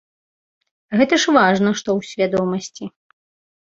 Гэта 1.03 1.13
ж 1.25 1.37
важна, 1.37 1.69
што 1.83 1.89
ў 1.97 1.99
свядомасці. 2.15 2.85